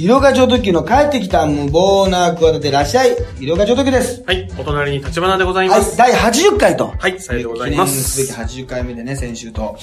[0.00, 3.10] 医療課長特急の帰ってきた無謀な企てらっしゃい。
[3.38, 4.24] 医療課長特急です。
[4.26, 5.94] はい、お隣に立花でございはい、ます。
[5.94, 6.94] 第80回と。
[6.98, 7.92] はい、さようでございます。
[7.92, 9.76] 記念すべき80回目でね、先週と、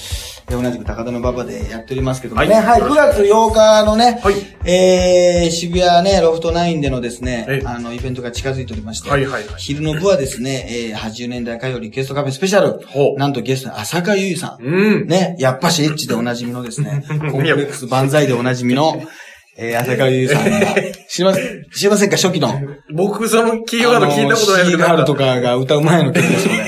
[0.50, 2.52] え同じく高田の馬場でやっておりますけどもね。
[2.52, 2.80] はい。
[2.80, 4.34] はい、9月8日のね、はい。
[4.64, 9.54] えー、渋谷ね、ロフト9でのですねえ、あの、イベントが近づいておりまして、はいはいはい。
[9.58, 12.84] 昼の部はですね、えー、80年代歌謡リクエストカフェスペシャル。
[12.88, 13.18] ほ、う。
[13.20, 15.06] なんとゲストに浅香ゆいさん、うん。
[15.06, 19.00] ね、やっぱしエッチでおなじみのですね、 コンプレックス万歳でおなじみの、
[19.60, 20.66] えー、浅香ゆいさんが、
[21.08, 22.16] 知りません、知りませんか？
[22.16, 22.54] 初期の。
[22.94, 24.70] 僕、そのキーワード聞いたことないです。
[24.70, 26.67] けど、シーガールとかが歌う前の曲ですよね。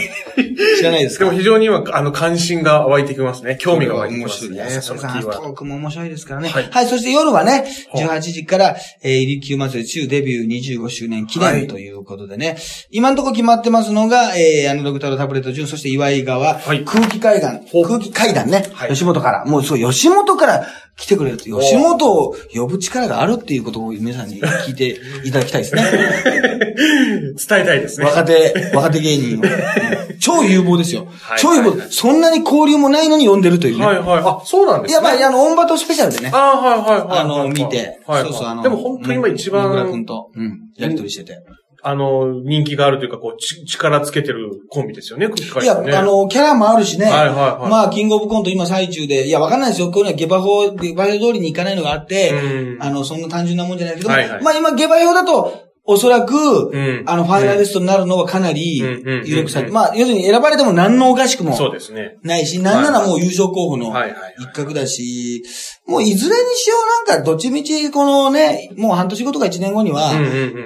[0.81, 1.25] 知らないですか？
[1.27, 3.57] でも非常に今、あの、関心が湧いてきますね。
[3.61, 4.57] 興味が湧いてきますね。
[4.59, 4.81] 面白いね。
[4.83, 5.43] そのキそさん、ーワード。
[5.45, 6.49] トークも面白いですからね。
[6.49, 6.89] ははいい。
[6.89, 12.57] そして夜はね、ほう18時から、えー、入級祭り中デビュー25周年記はい念ということでね、
[12.91, 19.45] 今のところ決まってますのが、えー、アナログタロタブレット順、そして岩井川、はい空気階段、空気階段ね、はい吉本から。
[19.45, 25.83] もうそう、吉本から来てくれると、吉本を呼ぶ力があるっていうことを皆さんに聞いていただきたいですね。
[27.49, 28.07] 伝えたいですね。
[28.07, 29.43] 若手、若手芸人を。
[30.21, 31.07] 超有望ですよ。
[31.21, 33.85] はい超有望そんなに交流もないのに呼んでるというね。
[33.85, 34.23] はいはい。
[34.25, 35.01] あ、そうなんですね。
[35.01, 36.31] いや、まあ、あの、オンバトスペシャルでね。
[36.33, 37.19] ああ、はいはいはい。
[37.21, 38.01] あの、見て。
[38.07, 38.23] はい。
[38.25, 38.63] そうそう、あの。
[38.63, 41.39] でも本当に今一うん野村君番、と、うん、やりとりしてて。
[41.83, 45.79] あの、人気があるというか、こう、ち力つけてるコンビですよね、空気いや。
[45.79, 47.07] あ、の、キャラもあるしね。
[47.07, 49.91] はいはいはいまあ、キングオブコント今最中で、いや、わかんないですよ。
[49.91, 57.03] こういうのは下馬法、下馬評通りにいかないのがあって、うんあの、そんな単純なもんじゃないけど、はいはいまあ今、下馬評だと、おそらく、ん。
[57.07, 62.19] あの、ファイナリストになるのはかなり有力さまあ、要するに選ばれても何のおかしくもそうですね。
[62.23, 63.93] ないし、なんならもう優勝候補の
[64.39, 65.43] 一角だし、
[65.87, 66.77] もういずれにしよ
[67.07, 70.13] うなんか、どっちみち、このね、もう半年後とか一年後には、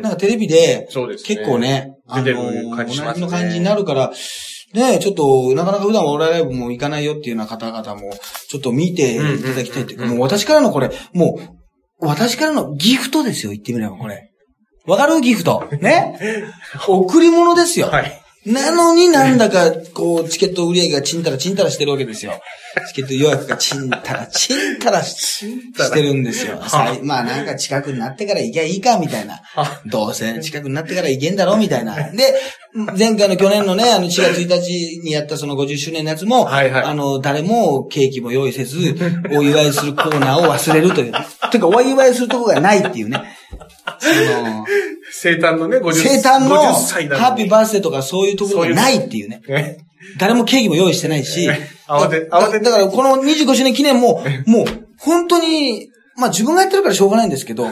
[0.02, 0.88] なんかテレビで、
[1.24, 4.12] 結構ね、あの、同じの感じになるから、
[4.74, 8.12] ねちょっと、なかなか普段お笑いライブも行かないよっていうような方々も、
[8.48, 14.30] ちょっと見ていただきたいっていうか、もう私からのこれ、もう、私からのギフトですよ、言ってみればこれ。
[14.86, 15.68] わかるギフト。
[15.80, 16.18] ね？
[16.86, 17.88] 贈り物ですよ。
[17.88, 18.20] はい。
[18.46, 22.34] なのになんだか、こう、チケット売り上げがチンタラチンタラしてるわけですよ。
[22.88, 26.60] チケット予約がチンタラチンタラししてるんですよ。
[27.02, 29.40] まあなんか近くになってから行きゃいいか、みたいな。
[29.86, 31.94] どうせ近くになってから行けんだろ、みたいな。
[32.10, 32.34] で、
[32.98, 38.94] 前回の去年のね、あの4月1日にやったその50周年のやつも、はいはいあの、誰もケーキも用意せず、
[39.32, 41.12] お祝いするコーナーを忘れるという。
[41.50, 43.22] てか、お祝いするとこがないっていうね。
[44.04, 44.64] その、
[45.10, 49.42] 生誕のね、50生誕の50歳だハッピーバースデーとかそういうところがないっていうね。
[49.48, 49.86] ね。
[50.18, 51.48] 誰もケーキも用意してないし。
[51.86, 54.66] 慌てだ慌ててだからこの25周年記念も、 もう、
[54.98, 57.66] 本当に、まあ自分がやってるからしょうがないんですけど、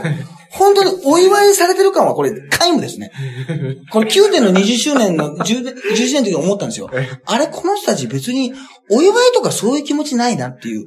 [0.52, 3.10] 本当にお祝いされてる感はこれ、皆無ですね。
[3.90, 6.90] この9年の20周年の、10年 ,10 周年の時に思ったんですよ。
[7.24, 8.52] あれ、この人たち別に、
[8.90, 10.86] お祝いとかそういう気持ちないなっていう。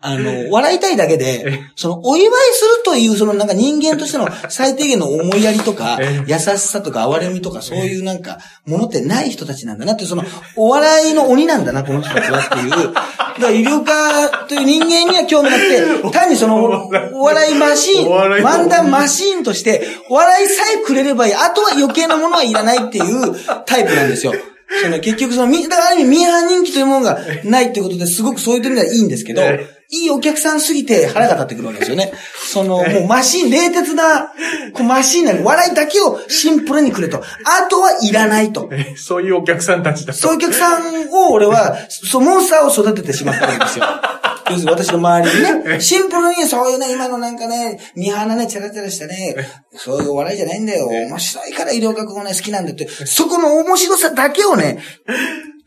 [0.00, 10.24] あの、笑いたいだけで、その、お祝いするという、そのなんか人間としての最低限の思いやりとか、優しさとか哀れみとか、そういうなんか、ものってない人たちなんだなってその、
[10.56, 12.94] お笑いの鬼なんだな、この人たちはっていう。
[13.34, 21.34] だから、医療家という人間には興味なくて、 単にその、お笑いマシーン、漫談マシーンとして、お笑いさえくれればいい。
[21.34, 23.36] あとは余計なものはいらないっていう
[23.66, 24.34] タイプなんですよ。
[24.82, 32.12] その結局その、み、だからある意味ミーハー人気というものがないってことですごくそういう点ではいいんですけど、えいいお客さんすぎて腹が立ってくるわけですよね。
[32.52, 34.32] その、もうマシン、冷徹な、
[34.72, 37.22] こうマシンなの笑いだけをシンプルにくれと。
[37.44, 38.68] あとはいらないと。
[38.96, 40.18] そういうお客さんたちだと。
[40.18, 43.84] そういうお客さんを俺は、そう、モンスターを育ててしまったわけですよ。
[44.50, 49.34] 要するに私の周りにね、シンプルにそういうね、今のなんかね、ミーハーなね、チャラチャラしたね、
[49.74, 50.86] そういうお笑いじゃないんだよ。
[50.86, 52.86] 面白いから医療学もね、好きなんだって。
[53.06, 54.80] そこの面白さだけをね、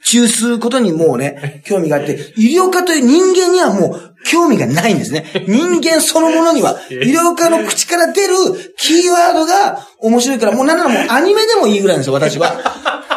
[0.04, 5.26] 中することにもうね、興味があって、医療科という人間にはもう興味がないんですね。
[5.48, 8.36] 人間そのものには、医療科の口から出る
[8.78, 12.54] キーワードが面白いから、もうなんならもうアニメでもいいぐらいなんですよ、私は。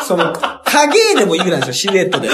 [0.07, 0.33] その、
[0.65, 2.29] 影でもいいぐらいなんですよ、シルエットで。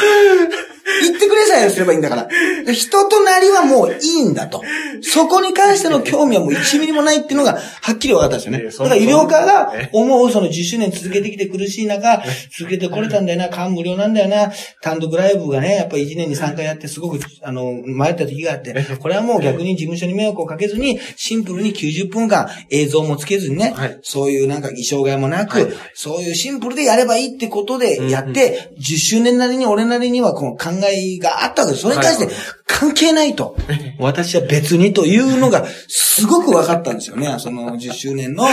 [1.03, 2.29] 言ってくれさえすればいいんだから。
[2.73, 4.63] 人となりはもういいんだと。
[5.03, 8.65] そこに関しての興味はもう1ミリもないっていうのが、はっきり分かったんですよね。
[8.65, 12.23] だから医療科がえ思うその10周年続けてきて苦しい中、
[12.57, 14.53] 続けてこれたんだよな、感無量なんだよな、
[14.83, 31.83] 単独ライブがね、やっぱり1年に3回やってすごく、あの、迷った時があって、これはもう逆に事務所に迷惑をかけずに、シンプルに90分間映像もつけずにね、はいそういうなんか衣装替えもなく、はいそういうシンプルでやればいいってことでやって、10周年なりに俺なりにはこの考えがあったわけです。
[31.83, 32.35] それに対してはい
[32.67, 33.57] 関係ないと。
[33.99, 37.37] 私は別にというのがすごく分かったんですよね。
[37.39, 38.45] その10周年の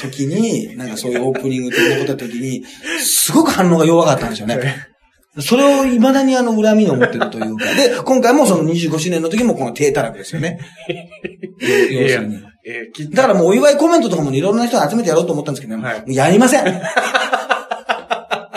[0.00, 2.64] 時に、なんかそういうオープニング的なことやった時に、
[3.00, 4.88] すごく反応が弱かったんですよね。
[5.40, 7.74] それを未だにあの恨みに思ってるというか。
[7.74, 10.60] で、今回もその25周年の時もこの低たらくですよね。
[11.60, 12.42] 要するに。
[13.10, 16.82] だからもうお祝いコメントとかもいろんな人を集めてやろうと思ったんですけどね、はいやりません。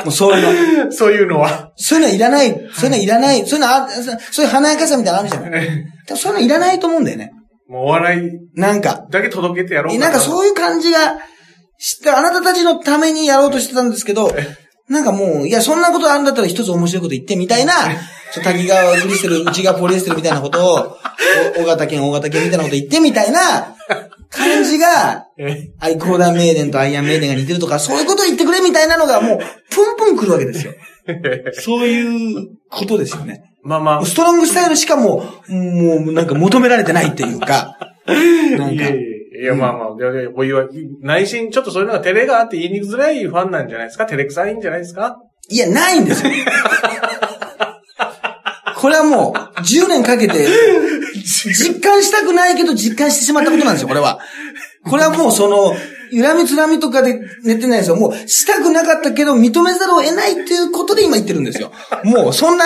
[0.03, 0.91] もうそういうの。
[0.93, 1.71] そういうのは。
[1.75, 5.65] そういうのいらない、そういうのいらない、そういうのあ、そそういう華やかさみたいなのあるじゃない。
[6.07, 7.31] でもそういうのいらないと思うんだよね。
[7.67, 8.21] もうお笑い
[8.55, 9.05] なんか。
[9.09, 11.17] だけ届けてやろうかなんかそういう感じが
[11.77, 14.35] して、あなたたちのためにやろうとしてたんですけど、
[14.89, 17.73] なんかもう、いや、そんなことあるんだったら一つ面白いこと言ってみたいな、
[18.33, 20.97] ちょ滝川グリステル、内側ポリエステルみたいなことを、
[21.57, 23.75] お大型犬、大型犬みたいなこと言ってみたいな
[24.29, 30.73] 感じが、 えアイコーダーメイデンとアイアンメイデンが似てるとか、そういうこと言ってくれみたいなのがもう、プンプン来るわけですよ。
[31.53, 33.43] そういうことですよね。
[33.63, 34.05] まあまあ。
[34.05, 37.77] ストロングスタイルしかもう、もうなんか求められてないっていうか、
[38.57, 40.67] なんかいやまあまあ、いやいやお祝い、
[41.01, 44.05] 内心ちょっとそういうのが照れがあって言いにくづらいファンなんじゃないですか？
[44.05, 45.17] 照れくさいんじゃないですか？
[45.49, 46.31] いや、ないんですよ。
[48.77, 50.47] これはもう、10年かけて、
[51.13, 54.19] 実感したくないけど実感してしまったことなんですよ、これは。
[54.85, 55.75] これはもうその、
[56.11, 57.95] 恨みつらみとかで寝てないですよ。
[57.95, 61.71] もう、したくなかったけど認めざるを得ないっていうことで今言ってるんですよ。
[62.03, 62.65] もう、そんな、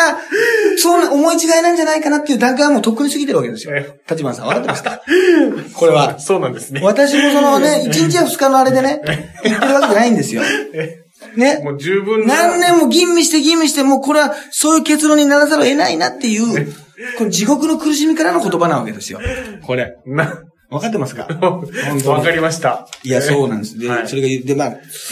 [0.78, 4.00] そんな思い違いなんじゃないかなっていう段階はもうとっくに過ぎてるわけですよえ。
[4.10, 5.02] 立花さん、分かってますか？
[5.74, 6.20] これは。
[6.20, 6.80] そうなんですね。
[6.82, 9.02] 私もそのね、1日や2日のあれでね、
[9.44, 10.42] 言ってるわけじゃないんですよ。
[11.38, 11.62] ね。
[11.64, 12.50] もう十分な。
[12.50, 16.74] 何年も吟味して吟味して、もうこれはそういう結論にならざるを得ないなっていう、
[17.18, 19.20] この地獄の苦しみからの言葉なわけですよ。
[19.66, 19.98] これ。
[20.06, 21.28] な、分かってますか？
[22.08, 22.88] わかりました。
[23.04, 23.78] いや、そうなんです。
[23.78, 24.70] で、はいそれが言って、まあ、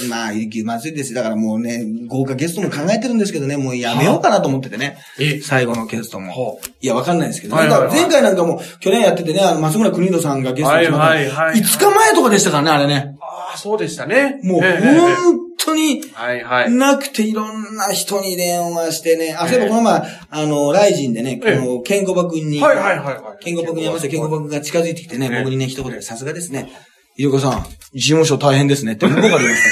[0.09, 0.31] まあ、
[0.65, 1.13] まずいです。
[1.13, 4.97] だからもうね、豪華ゲストも考えてるんですけどね、もうやめようかなと思っててね。
[5.19, 5.39] え？
[5.41, 6.59] 最後のゲストも。
[6.81, 13.15] いや、わかんないですけど、はいはいはい前回なんかも、去年やっててね、あの、松村邦人さんがゲストに決まったはいはいはい5日前とかでしたからね、あれね。
[13.21, 14.39] ああ、そうでしたね。
[14.43, 16.71] もう、本当に、はいはい。
[16.71, 19.35] なくていろんな人に電話してね。
[19.37, 23.43] あ、そういえばこの前、あの、ライジンでね、こええの、ケンコバ君に、はいはいはいはい。
[23.43, 26.71] ケンコバ君に会いましたケンコバ君が近づいてきてね、ええ僕にね、一言で、さすがですね。
[27.15, 29.63] ゆうこさん、事務所大変ですねって向こうから言いまし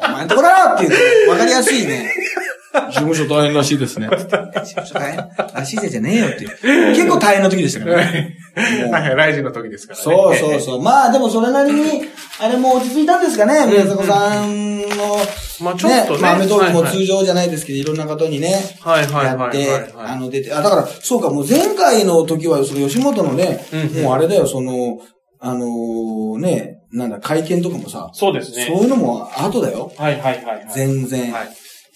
[0.00, 0.08] た。
[0.08, 2.12] お前んとこだろっていう、わかりやすいね。
[2.72, 4.08] 事務所大変らしいですね。
[4.08, 6.94] 事務所大変らしいぜじゃねえよっていう。
[6.94, 8.36] 結構大変な時でしたからね。
[8.90, 10.04] はいはい、ライジンの時ですからね。
[10.04, 10.82] そうそうそう。
[10.82, 12.02] まあでもそれなりに、
[12.40, 15.18] あれも落ち着いたんですかね、宮迫さんの。
[15.60, 24.98] まあちょっとねまあアメトークも通常じゃないですけど、いろんな方にね、はいはいはいはいやって、あの出て、あ、だから、そうか、もう前回の時は、その吉本のね、うんもうあれだよ、その、
[25.40, 28.66] あのーね、なんだ、会見とかもさ、そうですね。
[28.66, 29.92] そういうのも後だよ。
[29.96, 30.66] はいはいはいはい。
[30.74, 31.32] 全然。
[31.32, 31.48] はい。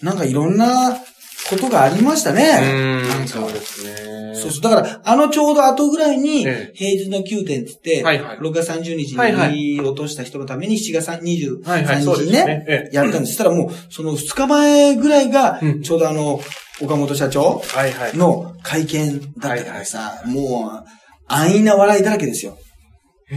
[0.03, 0.97] なんかいろんな
[1.49, 2.43] ことがありましたね。
[2.43, 4.35] うーん、そうですね。
[4.35, 4.61] そうそう。
[4.61, 13.27] だから、あのちょうど後ぐらいに、ええ平日の9点って言って、はいはい6月30日に落とした人のために7月23はいはいそう日にねやったんです。
[13.27, 16.39] そしたらもう、その2日前ぐらいがうん、ちょうどあの、
[16.81, 17.61] 岡本社長。
[18.15, 20.89] の会見だったからさ、もう、
[21.27, 22.57] 安易な笑いだらけですよ。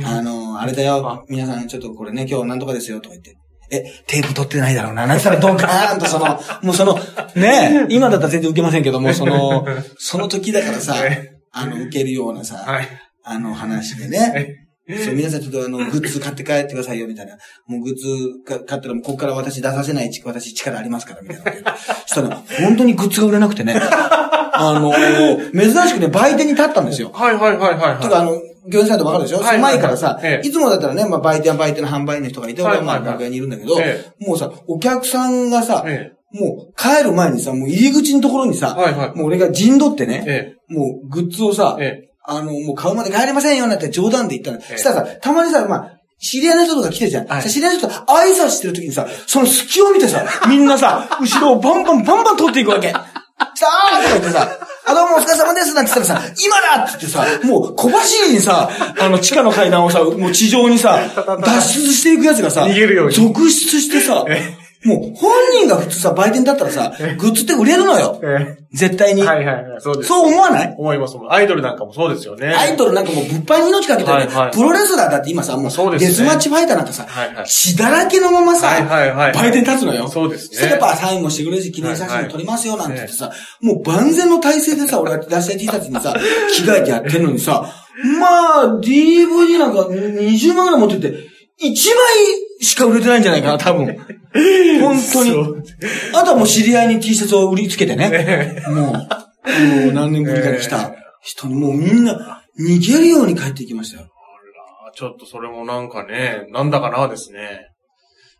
[0.04, 3.36] あの、あれだよ、皆さんちょっとこれね、今日なんとかですよ、とか言って。
[3.70, 5.06] え、テープ取ってないだろうな。
[5.06, 6.98] なんつったらドカーンとその、 もうその、
[7.34, 9.66] ね、今だったら全然受けませんけども、その、
[9.98, 12.88] その時だからさえ、あの、受けるようなさ、はい。
[13.24, 14.66] あの話でね。
[15.02, 17.36] そう、皆さんちょっとあの、グッズ買って帰ってくださいよ、みたいな。
[17.66, 23.74] もうグッズか買ったら、もうここから私出させない、私力ありますから、みたいなしたら、本当にグッズが売れなくてね。
[23.80, 24.92] あの、
[25.52, 27.10] 珍しくね、売店に立ったんですよ。
[27.12, 28.02] はいはいはいはい。
[28.02, 44.58] とか、あの、業者さんとわかるでしょ、はいはいからさ、ええいつもだったらね、まあ、売店は売店の販売員の人がいて、俺はまあ、楽屋にいるんだけど、えもうさ、お客さんがさ、えもう帰る前にさ、もう入り口のところにさ、はいはいもう俺が陣取ってね、えもうグッズをさ、ええあの、もう買うまで帰れませんよなんて冗談で言ったの。
[44.58, 47.26] ええしたらさ、たまにさ、まあ、知り合いの人とか来てるじゃん。
[47.26, 52.92] はいさ知り合いの人と挨拶してる時にさ、その隙を見てさ、みんなさ、後ろをバンバンバンバン通っていくわけ。
[53.54, 63.14] さあーとか言ってさ、あ、どうもお疲れ様ですなんて言ったらさ、今だって言ってさ、もう小走りにさ、あの地下の階段をさ、もう地上にさ、脱出していくやつがさ、逃げるように。
[63.14, 64.24] 続出してさ、
[64.84, 68.20] もう本人が普通さ、売店だったらさ、グッズって売れるのよ。
[68.22, 69.22] え絶対に。
[69.22, 69.80] はいはいはい。
[69.80, 70.08] そうです。
[70.08, 70.74] そう思わない？
[70.78, 71.16] 思います。
[71.28, 72.48] アイドルなんかもそうですよね。
[72.54, 80.08] アイドルなんかもう物販に命かけてる、ねプロレスラーだって今さ、もう、デスマッチファイターなんかさ、はいはい血だらけのままさ、はいはいはい売店立つのよ。
[80.08, 86.14] そうですねそしたらやっぱサインもしてくれるし、記念写真も撮りますよなんて言ってさ、もう万全の体制でさ、俺が出したい T シャツにさ、
[86.54, 87.72] 着替えてやってんのにさ、
[88.20, 91.14] まあ、DVD なんか20万ぐらい持ってて、1
[91.64, 91.74] 枚
[92.60, 93.86] しか売れてないんじゃないかな、多分。
[94.80, 95.32] 本当に。
[96.14, 98.62] あとはもう知り合いに T シャツを売りつけてね。
[98.68, 104.08] もう、もう何年ぶりかに来た人にもうみんな逃げるように帰っていきましたよ。
[104.88, 107.68] あちょっとそれもなんかね、なんだかなですね。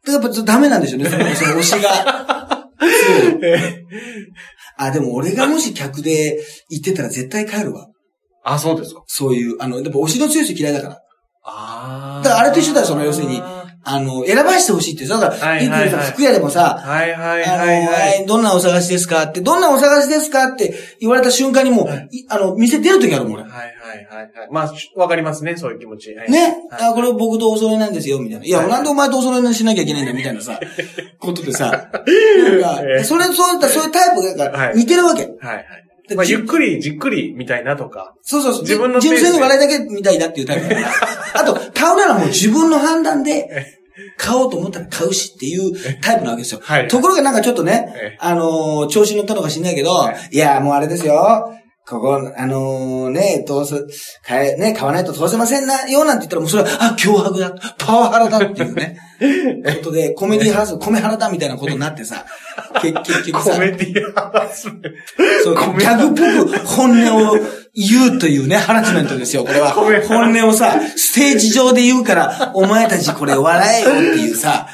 [0.06, 2.46] やっぱダメなんでしょうね、 その推しが。
[4.78, 7.88] あ、でも俺がもし客で行ってたら絶対帰るわ。
[8.44, 9.02] あ、そうですか。
[9.06, 11.00] そういう、あの、やっぱ推しの強い人嫌いだから。
[11.44, 12.22] ああ。
[12.22, 13.40] だからあれと一緒だよその要するに
[13.88, 15.06] あの、選ばしてほしいって。
[15.06, 18.26] だから、はいはいはい服屋でもさ、はいはいあの、はいはい。
[18.26, 23.42] どんなお探しですかって、どんなお探しですかって言われた瞬間にもう、いあの、店出るときあるもん、俺。
[23.44, 24.48] はいはいはいはい。
[24.50, 26.12] まあ、わかりますね、そういう気持ち。
[26.14, 28.44] はいね、はいあ、これ僕とお揃いなんですよ、みたいな。
[28.44, 30.58] いや、はいなんでお前とお揃いにしなきゃいけないんだ、みたいなさ、
[31.20, 32.02] ことでさ、 なんか
[32.82, 35.22] ええそれ、そういった、そういうタイプがはい似てるわけ。
[35.22, 35.85] はいはい。
[36.14, 38.14] まあ、ゆっくり、じっくり、みたいなとか。
[38.22, 38.62] そうそうそう。
[38.62, 40.66] 自分の純粋に笑いだけみたいだっていうタイプ。
[41.34, 43.76] あと、買うならもう自分の判断で、
[44.18, 46.60] 買おうと思ったら買うしっていうタイプなわけですよ。
[46.62, 51.50] はいところがなんかちょっとねええ、あのー調子に乗ったのか知んないけど、はいや、もうあれですよ。
[51.88, 53.86] ここ、あのーね、通す、
[54.26, 58.98] 買え、ね、買わないと通せませんな、よ、なんて言ったらもうそれは、あ、脅迫だ、パワハラだっていうね、
[59.78, 62.24] ことで、コメディハラス、米ハラだみたいなことになってさ、
[62.82, 64.68] 結 結局さコ、メディハラス。
[65.44, 67.38] そう、ギ米ャグっぽく本音を
[67.76, 69.74] 言うというね、ハラスメントですよ、これは。
[69.74, 74.66] 米本音をさ、ステージ上で言うから、お前たちこれ笑えよっていうさ。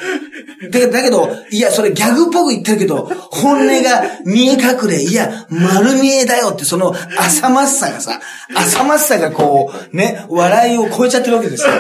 [0.71, 8.21] だだけど、いや、それギャグっぽく言ってるけど、本音が見え隠れ、いや、丸見えだよって、その浅まっさがさ、
[8.55, 11.73] 浅まっさがこう、ね、笑いを超えちゃってるわけですよ。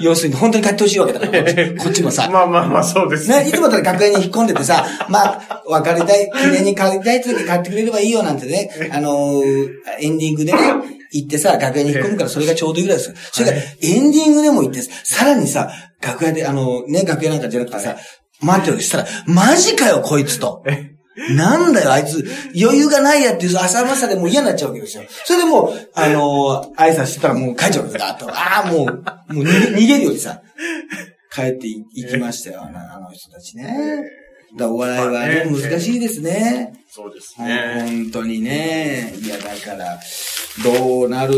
[0.00, 1.42] 要するに、本当に買ってほしいわけだから、
[1.82, 2.28] こっちもさ。
[2.30, 10.58] まあまあまあ、そうですね、いつもだったら楽屋に引っ込んでてさ、まあ、別れたい、記念に買いたい時買ってくれればいいよなんてね、あのーエンディングでね、
[11.12, 13.16] 行ってさ、楽屋に引っ込むからそれがちょうどいいぐらいですよ。
[13.32, 15.70] それから、エンディングでも行って、さらにさ、
[16.00, 17.96] 楽屋で、あのね、楽屋なんかじゃなくてさ、
[18.40, 20.62] 待ってるしたら、マジかよ、こいつと。
[21.30, 22.26] なんだよ、あいつ、
[22.60, 25.04] 余裕がないやっていう浅まさでもう嫌になっちゃうわけですよ。
[25.24, 28.30] それでもう、あのー挨拶してたらもう帰っちゃうわけですよ。
[28.30, 30.42] ああ、もう、もう逃げるよりさ、
[31.32, 32.70] 帰ってい行きましたよ、あ
[33.00, 34.04] の人たちね。
[34.56, 36.72] だお笑いはね、難しいですね。
[36.88, 37.84] そうですね。
[37.84, 39.12] 本当にね。
[39.22, 39.98] いや、だから、
[40.62, 41.34] どうなる。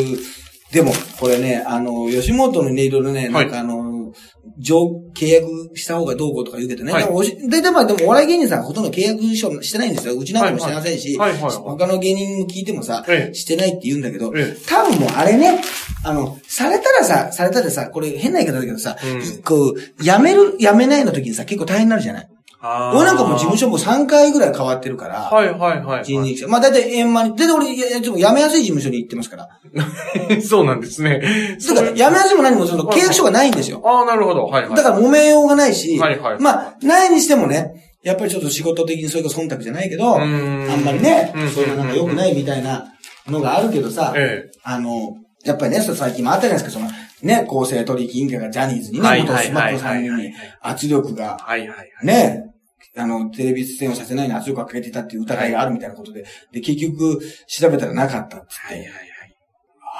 [0.70, 4.12] でも、これね、あの、吉本のね、いろいろね、なんかあの、
[4.58, 6.92] 上、契約した方がどうこうとか言うけどね。
[6.92, 10.14] はいでもおしで、でも、でも、お笑い芸人さんほとんど契約書してないんですよ。
[10.14, 15.60] うちなんかもしてませんし、他の芸人聞いてもさ、ええしてないって言うんだけど、ええ多分もうあれね、
[16.04, 22.28] あの、されたらさ、されたでさ、これ変な言い方だけどさ、うんこう、辞める、辞めないの時にさ、結構大変になるじゃない
[22.60, 26.48] 俺なんかもう事務所も3回ぐらい変わってるから、はいはいはい人力車。
[26.48, 27.36] まあ大体円満に。
[27.36, 29.44] だって俺、いやでも辞めやすい事務所に行ってますから。
[29.44, 30.42] はい。
[30.42, 31.20] そうなんですね。
[31.68, 33.80] だから、辞めやすいも何もその契約書がないんですよ。
[33.84, 34.46] ああ、なるほど。
[34.46, 34.74] はいはい。
[34.74, 42.92] だから揉めようがないし、はいはいまあ、ないにしてもね、やっぱりちょっと仕事的にそれが忖度じゃないけど、あんんまりねうん、そういうのが良くないみたいな
[43.28, 44.58] のがあるけどさ、ええ。
[44.64, 46.90] あの、やっぱりね、最近もあったじゃないですか、その、
[47.22, 52.06] ね、公正取引委員会がジャニーズにね、はい元スマップさんに圧力がはいはいはい。
[52.06, 52.47] ね
[52.96, 58.88] あの、テレビ出演をさせないように圧力をかけていたっていう疑いがあるみたいなことで、で、結局、調べたらなかったっつって、はいはい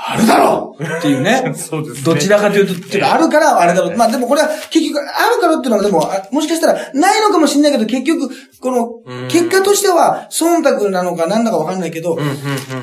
[0.01, 1.55] あるだろうっていうねはい。
[1.59, 2.15] そうですね。
[2.15, 3.97] どちらかというと、っていうか、あるからあれだろう。
[3.97, 8.29] まあでもこれは結局、あるからっていうのはでも、あもしかしたらないのかもしれないけど、結局、
[8.61, 12.17] こうんの、結果としては、忖度なのかなんだかわかんないけど。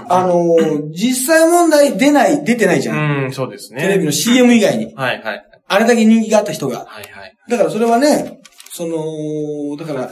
[0.09, 3.25] あのー、実際問題出ない、出てないじゃん。
[3.25, 3.81] うん、そうですね。
[3.81, 4.93] テレビの CM 以外に。
[4.95, 5.45] はいはい。
[5.67, 6.79] あれだけ人気があった人が。
[6.79, 7.33] はいはい。
[7.49, 8.39] だからそれはね、
[8.75, 10.11] その、だから、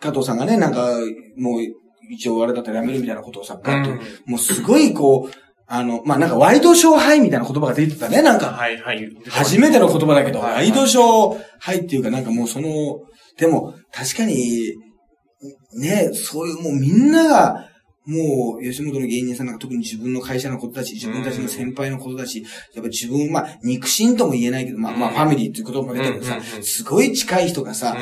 [0.00, 0.98] 加藤さんがね、なんか、
[1.38, 1.60] もう、
[2.10, 5.34] 一応あれだったらやめるみたいなことをさ、ガッと、うんもうすごいこう、
[5.66, 8.52] あの、まあ、なんかワイドショーハイみたいな言葉が出てたね、なんか。
[8.52, 9.08] はいはい。
[9.28, 12.68] 初めての言葉だけど、はいワイドショーハイっていうかなんかもうその、
[13.38, 14.74] でも、確かに、
[15.80, 17.68] ね、そういうもうみんなが、
[18.06, 22.44] もう、吉本の芸人さんなんか特に自分の会社のことだし、自分たちの先輩のことだし、
[22.74, 27.96] やっぱ自分、まあ、肉親とも言えないけど、まあ、まあ、うんファミリーっていう言葉も出てるけどさすごい近い人がさ、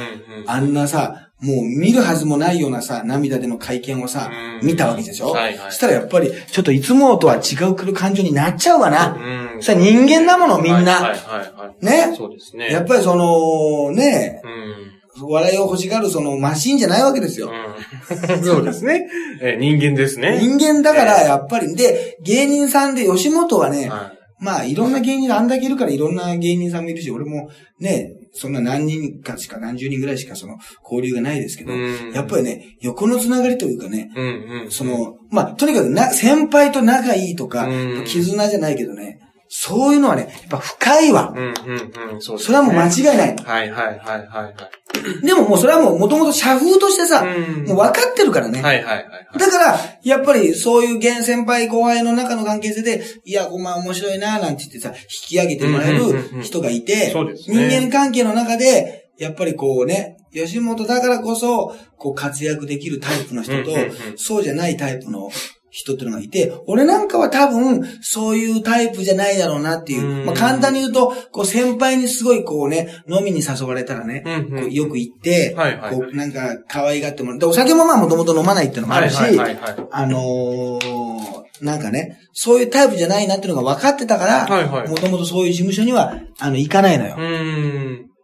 [0.47, 5.31] あんなさ、もう見るはずもないようなさ、涙での会見をさ、うん見たわけでしょ？
[5.33, 9.15] はいはいそしたらやっぱり、ちょっといつもとは違う感情になっちゃうわな。
[9.55, 9.63] うん。
[9.63, 10.79] それ人間だもの、みんな。
[10.79, 11.85] はいはいはいはい。
[11.85, 12.15] ね？
[12.17, 12.71] そうですね。
[12.71, 14.94] やっぱりその、ね、うん。
[15.21, 17.51] 笑いを欲しがるそのマシンじゃないわけですよ。
[17.51, 18.43] うん。
[18.45, 19.07] そうですね。
[19.41, 20.39] えー人間ですね。
[20.41, 31.67] 人間だから、やっぱり、で、芸人さんで吉本はね、はまあ、いろんな芸人があんだけいるからいろんな芸人さんもいるし、俺もね、そんな何人かしか、何十人ぐらいしかその交流がないですけい。
[31.67, 34.25] ど、うんやっぱりね、横のつながりというかね、うん
[34.65, 34.71] うん。
[34.71, 39.19] その、まあ、とにかくな、先輩と仲いいとかうん、絆じゃないけどね、
[39.57, 41.33] そういうのはね、やっぱ深いわ。
[41.33, 42.21] うんうんうん。
[42.21, 43.37] そうねそれはもう間違いない。
[43.37, 45.25] はいはいはいはいはい。
[45.25, 47.27] でももうそれはもう元々社風としてさ、う
[47.63, 48.61] んもう分かってるからね。
[48.61, 49.39] はいはいはいはい。
[49.39, 54.97] だから、やっぱりそういう現先輩後輩の中の関係性で、いや、お前面白いな、なんて言ってさ、引
[55.29, 65.31] き上げてもらえうんうんうんうんる人がいて、そうです人ね間関係の中で、やっぱりこうね、吉本だからこそ、こう活躍できるタイプの人とうんうんうん、そうじゃないタイプの
[65.75, 70.21] 人っていうのがいて、俺なんかは多分、そういうタイプじゃないだろうなっていう。
[70.21, 70.25] うん。
[70.25, 74.63] まあ、簡単に言うと、こう、先輩にすごいこうね、飲みに誘われたらね、うんうん。
[74.63, 75.97] こうよく行って、はいはい。
[75.97, 79.89] こう、なんか、可愛がってもらって、お酒もまあ、もともと飲まないっていうのもあるし、はいはいはいはい。
[79.91, 87.17] あのーなんかね、そういうタイプじゃないなっていうのが分かってたから、もともとそういう事務所には、あの、行かないのよ。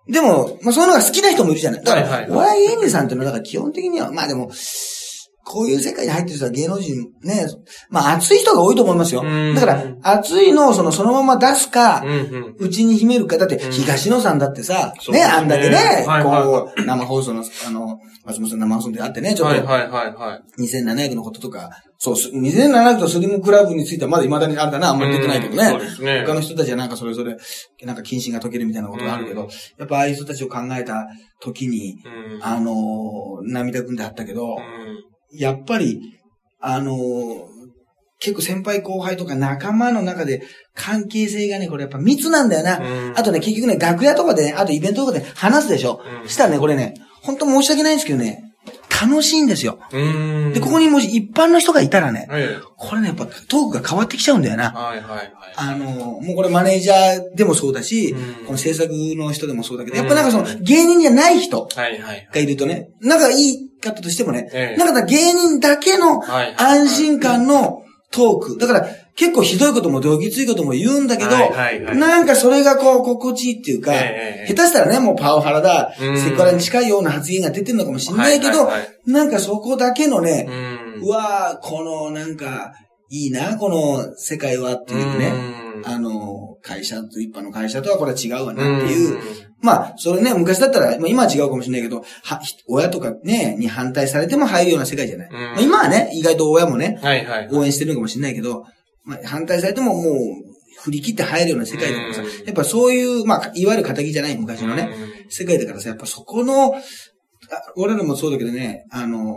[0.08, 1.84] でも、まあそういうのが好きな人もいるじゃない。
[1.84, 2.30] だから、はいはい。
[2.30, 4.50] お笑い芸人さんっていうのは、だから基本的には、まあでも、
[5.50, 7.44] こういう世界に入ってる人は芸能人ね、
[7.88, 9.22] まあ熱い人が多いと思いますよ。
[9.24, 12.70] うんだから、熱いのをその、そのまま出すかうん、うん。
[12.70, 15.76] に秘めるか、だって、東野さんだってさ、うですねあんだけね、
[16.06, 20.62] はいはこう、生放送の、あの、松本さん生放送であってね、ちょっと、はいはいはいはい。
[20.62, 25.64] 2700のこととか、そう、す2700とスリムクラブについてはまだ未だにあれだな、あんまり出てないけどね。
[25.64, 27.36] うんそうですね他の人たちはなんかそれぞれ、
[27.82, 31.08] なんか謹慎が解けるみたいなことがあるけど、うんやっぱああいう人たちを考えた
[31.40, 32.44] 時に、うん。
[32.44, 36.00] あのー涙ぐんであったけど、うんやっぱり、
[36.60, 37.50] あのー
[38.22, 40.42] 結構先輩後輩とか仲間の中で
[40.74, 42.78] 関係性がね、これやっぱ密なんだよな。
[42.78, 46.02] うんあとね、結局ね、楽屋とかでね、あとイベントとかで話すでしょ。
[46.22, 48.49] うんしたらね、これね、本当申し訳ないんですけどね、
[49.00, 49.78] 楽しいんですよ。
[49.90, 52.42] で、ここにもし一般の人がいたらね、はい。
[52.76, 54.70] これね、やっぱトークが変わってきちゃうんだよな。
[54.72, 55.32] はいはいはい。
[55.56, 55.86] あの、
[56.20, 61.68] もうこれマネージャーでもそうだし、うんこの制作の人でもそうだけど、やっぱなんかその芸人じゃない人。
[61.74, 68.58] がいるとね、仲がいい方としてもね、ええなんか芸人だけのはい安心感のトーク。
[68.58, 68.88] だから
[69.20, 80.48] 結構ひどいこともどぎついことも言うんだけど、はいはいはいなんかそれがこう心地いいっていうか、ええ下手したらね、もうパワハラだ、うんセクハラに近いような発言が出てるのかもしれないけど、はいはいはいなんかそこだけのね、
[81.02, 82.72] うわー、このなんか、
[83.10, 85.32] いいな、この世界はっていうね。
[85.54, 89.14] うんあの、会社と一般の会社とはこれは違うわなっていう。
[89.14, 89.20] うん
[89.62, 95.30] まあ、それね、昔だったら、まあ今は違うかもしれないけど、は、ひ親とかね、に反対されても入るような世界じゃない。
[95.30, 97.48] んまあ、今はね、意外と親もね、はいはい。
[97.52, 98.64] 応援してるのかもしれないけど、
[99.10, 100.14] まあ、反対されてももう、
[100.82, 106.80] 振り切って入るような世界だからさ、うんやっぱそういう、まあ、いわゆる仇じゃない昔のね、うん世界だからさ、やっぱそこの、あ
[107.76, 109.36] 俺らもそうだけどね、あの、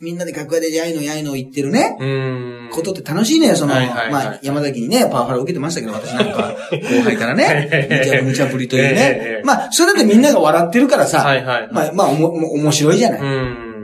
[0.00, 2.70] みんなで楽屋でやいのやいの言ってるね、うん。
[2.72, 8.92] ことって楽しいねよ、その、はいはいはいまあ、山崎にね、パワハラ受けてましたけど、私なんか、後輩からね、無茶無茶ぶりというええ
[9.38, 9.42] ね。
[9.44, 11.68] まあ、それだってみんなが笑ってるからさ、はいはい。
[11.72, 13.24] まあ、まあ、おも、も面白いじゃない、う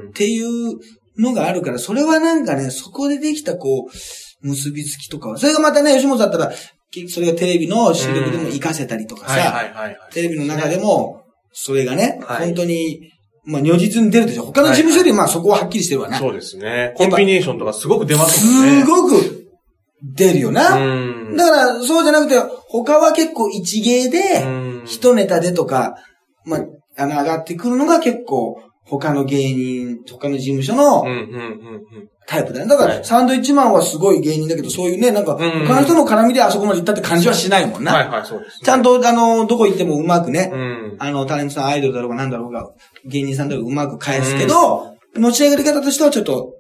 [0.07, 0.13] っん。
[0.13, 0.79] ていう
[1.19, 3.97] のがあるから、それはなんかね、そこでできたこう、
[4.41, 6.53] 結びつきとかは、それがまたね、吉本だったら、
[6.91, 9.99] きそれがテレビの収録でも活かせたりとかさ。
[10.13, 13.13] テレビの中でも、それがね、はい本当に、
[13.45, 14.45] まあ、如実に出るでしょ。
[14.45, 16.19] 他の事務所より、まあ、そこははっきりしてるわな。
[16.19, 16.93] そうですね。
[16.97, 18.81] コンビネーションとかすごく出ますもんね。
[18.83, 19.49] すごく
[20.03, 20.77] 出るよな。
[20.77, 21.37] うん。
[21.37, 25.97] だから、そうじゃなくて、他は結構一芸でうん、一ネタでとか、
[26.45, 26.61] まあ、
[26.97, 31.05] あの、上がってくるのが結構、他の芸人、他の事務所の。
[32.27, 32.67] タイプだね。
[32.67, 37.95] だから、はいサンドイッチマンはすごい芸人だけど、そういうね、なんか、うん他の人の絡みであそこまで行ったって感じはしないもんな。
[37.95, 38.61] はいはい、そうですね。
[38.65, 40.97] ちゃんと、あの、どこ行ってもうまくね、うん。
[40.99, 42.71] あの、タレントさん、アイドルだろうが何だろうが、
[43.07, 46.55] 芸人さんだろうがうまく返すけど、持ち上げり方としてはちょっと、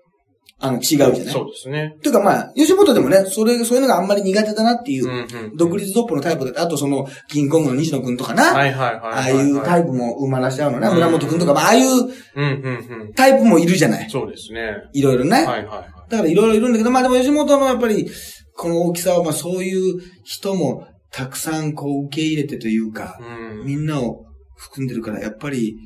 [0.61, 1.18] あの、違うじゃない？
[1.27, 1.97] そうですね。
[2.03, 5.57] というかまあ、吉本でもね、それ、そういうのがあんまり苦手だなっていう。
[5.57, 9.01] 独立トップのタイプだあとその、キングコングの西野くんとかな、はいはいはい。
[9.01, 13.12] ああいうタイプも生まらしちゃうのな、うん村本くんとか、まあ、ああいううんうんうん。
[13.14, 14.11] タイプもいるじゃない？
[14.11, 14.75] そうですね。
[14.92, 15.33] いろいろね。
[15.37, 16.11] はいはいはい。
[16.11, 18.11] だからいろいろいるんだけど、まあでも吉本のやっぱり、
[18.57, 23.66] この大きさは、まあそういう人もたくさんこう受け入れてというか、うん。
[23.66, 24.25] みんなを
[24.57, 25.77] 含んでるから、やっぱり、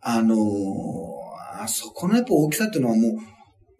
[0.00, 0.38] あのー
[1.62, 3.12] あそこのやっぱ大きさっていうのはもう、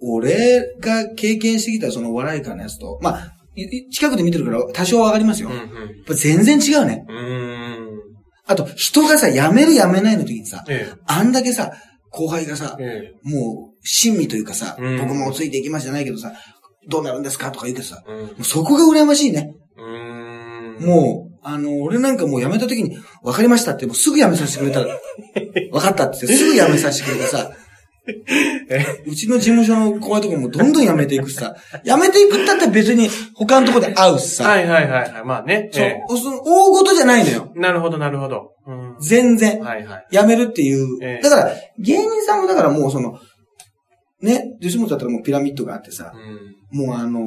[0.02, 3.32] 俺が経験してきたそのお笑い界のやつと、まあ、
[3.90, 5.50] 近くで見てるから多少わかりますよ。
[5.50, 6.04] うんうん。
[6.06, 7.04] ぱ全然違うね。
[7.08, 7.12] う。
[8.46, 11.72] あと、人がさ、辞める辞めないの時にさ、えあんだけさ、
[12.10, 16.32] 後輩がさえ。、えもう、親身というかさ、うん僕もついていきますじゃないけどさ、
[16.88, 18.12] どうなるんですかとか言うけどさ、え。
[18.38, 18.44] うん。
[18.44, 19.54] そこが羨ましいね。
[19.76, 20.86] う。
[20.86, 24.98] もう、あの、俺なんかもう辞めた時に、分かりましたって、もうすぐ辞めさせてくれたら、
[25.72, 27.52] 分かったってすぐ辞めさせてくれてさ、
[29.06, 35.24] うちの事務所の後輩とかもどんどん辞めていくしさ、辞めていくったって別に他のとこで会うしさ、はいはいはいはい。
[35.24, 35.70] まあね。
[35.72, 37.52] そうえ、その大事じゃないのよ。
[37.56, 38.54] えなるほどなるほど。
[38.66, 38.96] うん。
[39.00, 39.60] 全然。
[39.60, 40.06] はいはい。
[40.10, 40.98] 辞めるっていう。
[41.02, 43.18] ええだから、芸人さんもだからもうその、
[44.22, 46.78] ね、吉本だったらもうピラミッドがあってさ、うん。
[46.78, 47.20] もうあの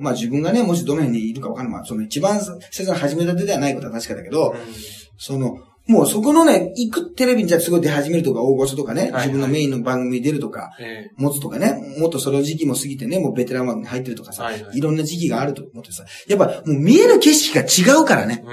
[0.00, 1.72] ーまあ、自分がね、もしどの辺にいるかわかんない。
[1.74, 4.54] まあ、その一番最初の始めたてではないことは確かだけど、
[5.16, 18.44] その、もうそこのね、行くテレビにじゃあすごい出始めるとか、大御所とかね、自分のメインの番組に出るとか、え持つとかね、もっとその時期も過ぎてね、もうベテラン枠に入ってるとかさ、はいろんな時期があると思ってさ、やっぱもう見える景色が違うからね。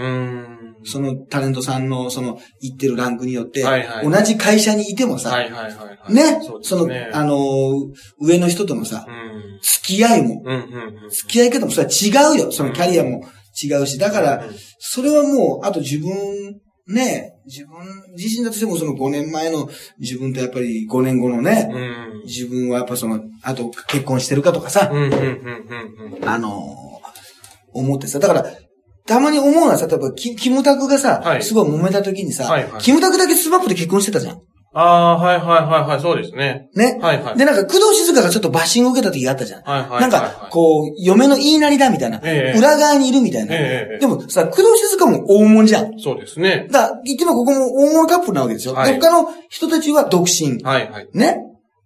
[0.83, 3.63] そのタレントさんの、その、行ってるランクによって、
[4.03, 5.37] 同じ会社にいてもさ。
[6.09, 6.89] ね、その。
[7.13, 9.59] あのー、上の人とのさう、ん。
[9.61, 10.43] 付き合いも。
[11.11, 12.51] 付き合い方もそれは違うよ。
[12.51, 13.23] そのキャリアも
[13.63, 17.77] 違うし、だから、うんそれはもう、あと自分、ね、自分
[18.17, 22.21] 自身だとしてもその5年前の自分とやっぱり5年後のね、うん。
[22.25, 24.89] 自分はやっぱその、あと結婚してるかとかさ。
[26.25, 26.91] あのー
[27.73, 28.45] 思ってさ、だから、
[29.05, 34.41] たまに思うのはさ、例えば、キキムタクがさ、はいすごい揉めた時にさ、はいはいキムタクだけ SMAP で結婚してたじゃん。
[34.73, 36.69] ああ、はいはいはいはい、そうですね。
[36.75, 36.97] ね。
[37.01, 37.37] はいはい。
[37.37, 39.63] で、なんか、工藤静香がちょっとバッシングを受けた時があったじゃん。
[39.63, 40.01] はいはいはい。
[40.01, 42.21] なんか、こう、嫁の言いなりだみたいな。
[42.23, 43.53] ええ裏側にいるみたいな。
[43.53, 45.99] ええでもさ、工藤静香も大物じゃん。
[45.99, 46.69] そうですね。
[46.71, 48.73] だから、言ってもここも大物カップルなわけですよ。
[48.73, 50.63] はいで、他の人たちは独身。
[50.63, 51.09] はいはい。
[51.13, 51.37] ね。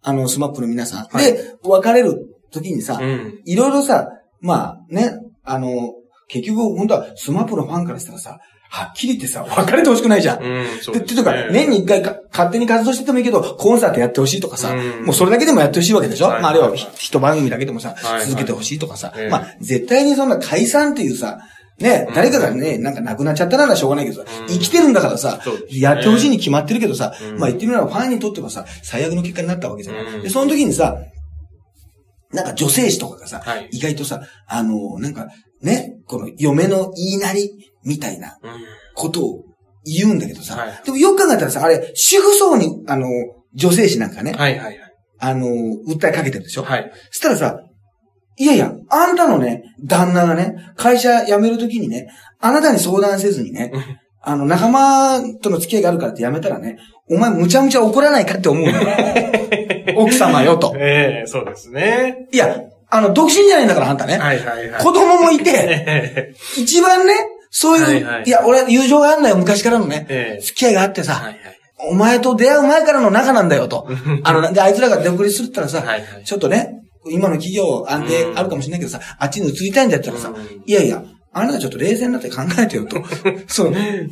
[0.04, 1.06] あの、 SMAP の皆さん。
[1.08, 3.42] はいで、別れる時にさ、うん。
[3.46, 4.10] いろいろさ、
[4.42, 5.96] まあね、あの、
[6.28, 8.40] 結局、本当はスマップのファンからしたらさ、
[8.76, 10.44] はっきり言ってさ、別れてほしくないじゃん。
[10.44, 15.06] うん、そうで、ですっていうか、年に一回か勝手に活動しててもいいけど、コンサートやってほしいとかさ、うん。
[15.06, 16.42] もうそれだけでもやってほしいわけでしょ、はい。
[16.42, 18.20] まあ、あるいは一番組だけでもさ、はい。
[18.20, 18.26] はい。
[18.26, 19.30] 続けてほしいとかさ、ええ。
[19.30, 21.40] まあ、絶対にそんな解散っていうさ、
[21.80, 24.48] ね、誰かがね、なんか亡くなっちゃったならしょうがないけどさ、うん。
[24.48, 27.40] 生きてるんだからさやってほしいに決まってるけどさ、うん。
[27.40, 30.04] まあ言ってみればファンにとってはさ、最悪の結果になったわけじゃない？
[30.06, 30.22] うん。
[30.24, 30.98] で、その時にさ、
[32.32, 33.70] なんか女性誌とかがさ、はい。
[33.72, 35.28] 意外とさ、あの、なんか、
[35.62, 37.52] ね、この嫁の言いなり
[37.86, 38.52] みたいなうん。
[38.96, 39.44] ことを
[39.86, 43.08] 言うんだけどさ、はいでもよく考えたらさ、あれ、主婦層に、あの、
[43.54, 44.80] 女性誌なんかね、はいはいはい。
[45.20, 45.48] あの、
[45.88, 46.92] 訴えかけてるでしょ、はい。
[47.12, 47.60] そしたらさ、
[48.38, 52.08] いやいや、あんたのね、旦那がね、会社辞めるときにね、
[52.40, 53.72] あなたに相談せずにね、
[54.22, 56.78] あの、仲間との付き合いがあるからって辞めたらね、
[57.10, 58.80] お前むちゃむちゃ怒らないかって思うのよ。
[59.96, 60.74] 奥様よと。
[60.78, 62.28] ええそうですね。
[62.32, 64.18] いや、あの、独身じゃないんだから、あんたね。
[64.18, 64.84] はいはいはい。
[64.84, 67.14] 子供もいて、 ええ一番ね、
[67.58, 70.06] そういう、はいはいいや、俺、友情があるんだよ、昔からのね。
[70.10, 71.38] ええ付き合いがあってさ、はいはい。
[71.90, 73.88] お前と出会う前からの仲なんだよと。
[74.26, 83.02] あの、で、あいつらが出送りするったらさ、はいはいちょっとね、今の企業安定あるかもしれないけどさ、あっちに移りたいんだったらさ、うんいやいや、あなたちょっと冷静になって考えてよと。
[83.48, 83.72] そう。
[83.72, 84.10] はいはい。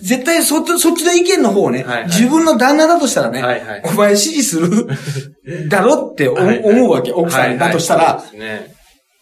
[0.00, 4.88] 絶対そっち、そっちの意見の方をね、はいはい自分の旦那だとしたらね、はいはいお前支持する
[5.68, 8.75] だろって思うわけ、奥さんだとしたら、はいはいね。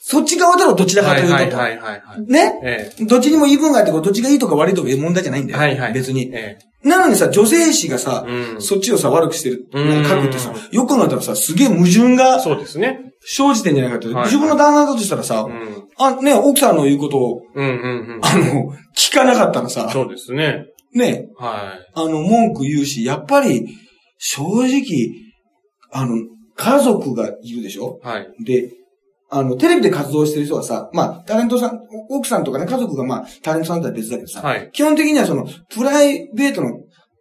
[0.06, 1.34] そっち側だろ、どちらかというとと。
[1.34, 2.30] はいはいはいはい。
[2.30, 5.58] ね、ええどっちにも言い分があって、どっちがいいとか悪いとかいう問題じゃないんだよ。
[5.58, 5.92] はいはい。
[5.94, 6.30] 別に。
[6.34, 12.98] えなのにさ、女性誌がさ、うんそっちをさ、悪くしてる、うん書くってさ、よく考えたらさ、すげえ矛盾がえそうですね。
[13.20, 14.08] 生じてんじゃないかって。
[14.08, 15.88] はい自分の旦那だとしたらさ、うん。
[15.96, 18.20] あ、ね、奥さんの言うことを、うんうんうん。
[18.22, 20.66] あの、聞かなかったらさ、そうですね。
[20.92, 23.66] ね、はあの、文句言うし、やっぱり、
[24.18, 25.10] 正直、
[25.90, 26.14] あの、
[26.56, 27.98] 家族がいるでしょ？
[28.04, 28.06] い。
[28.06, 28.28] はい。
[28.44, 28.70] で、
[29.34, 34.70] あの、テレビで活動してる人はさ、まあ、タレントさん、お奥さんとかね、家族がまあ、タレントさんとは別だけどさ、はい。
[34.72, 36.70] 基本的にはその、プライベートの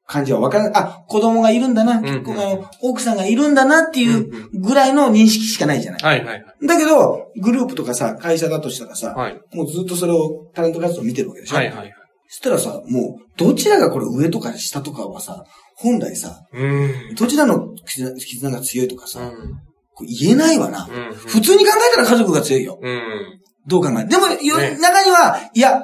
[0.05, 0.73] 感じはわからない。
[0.75, 6.03] あ、子供がいるんだな、ん結構あの、奥さんがいるんだなっていうぐらいの認識しかないじゃない。
[6.03, 6.67] はいはいはい。
[6.67, 9.41] だけど、グループとかさ、会社だとしたらさ、はい。
[9.53, 11.93] もうずっとそれをタレント活動見てるわけでしょはいはいはい。
[12.27, 15.45] そしたらさ、もう、どちらがこれ上とか下とかはさ、
[15.77, 17.15] 本来さ、うん。
[17.15, 19.72] どちらの絆絆が強いとかさ、うん。
[20.01, 20.87] 言えないわな。
[20.89, 21.13] うん。
[21.15, 22.79] 普通に考えたら家族が強いよ。
[22.81, 23.39] うん。
[23.67, 24.09] どう考えて。
[24.09, 25.83] でも、よね中には、いや、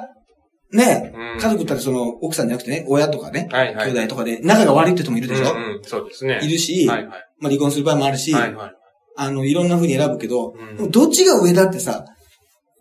[0.72, 3.90] ね、うん家族ったらその、奥さんじゃなくてね、親とかね、はいはい。
[3.92, 6.40] 兄弟とかで仲が悪いって人もいるでしょ、うんうんそうですね。
[6.42, 7.24] いるし、はいはい。
[7.40, 8.72] まあ離婚する場合もあるし、はいはい。
[9.16, 12.04] あの、いろんな風に選ぶけど、うんどっちが上だってさ、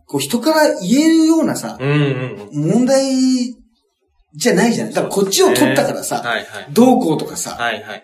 [0.06, 2.72] こう人から言えるようなさ、うんうんうん。
[2.72, 3.56] 問題
[4.36, 4.94] じゃないじゃない？
[4.94, 6.68] だからこっちを取ったからさ、はいはい。
[6.72, 8.04] どうこうとかさ、はいはいはい。